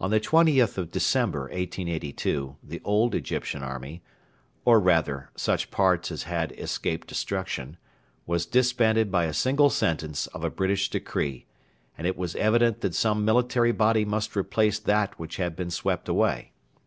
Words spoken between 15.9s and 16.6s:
away.